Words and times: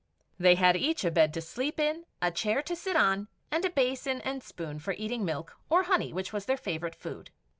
They 0.39 0.55
had 0.55 0.75
each 0.75 1.05
a 1.05 1.11
bed 1.11 1.31
to 1.35 1.41
sleep 1.41 1.79
in, 1.79 2.05
a 2.23 2.31
chair 2.31 2.63
to 2.63 2.75
sit 2.75 2.95
on, 2.95 3.27
and 3.51 3.63
a 3.63 3.69
basin 3.69 4.19
and 4.21 4.41
spoon 4.41 4.79
for 4.79 4.93
eating 4.97 5.23
milk 5.23 5.57
or 5.69 5.83
honey, 5.83 6.11
which 6.11 6.33
was 6.33 6.45
their 6.45 6.57
favourite 6.57 6.95
food. 6.95 7.29